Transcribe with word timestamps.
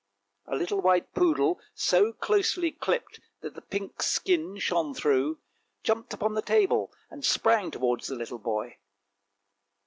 A 0.47 0.55
little 0.55 0.81
white 0.81 1.13
poodle, 1.13 1.61
so 1.75 2.11
closely 2.11 2.71
clipped 2.71 3.19
that 3.41 3.53
the 3.53 3.61
pink 3.61 4.01
skin 4.01 4.57
shone 4.57 4.95
through, 4.95 5.37
jumped 5.83 6.11
upon 6.11 6.33
the 6.33 6.41
table 6.41 6.91
and 7.11 7.23
sprang 7.23 7.69
towards 7.69 8.07
the 8.07 8.15
little 8.15 8.39
boy. 8.39 8.77